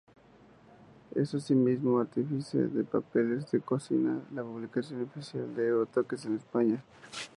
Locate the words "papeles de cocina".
2.83-4.19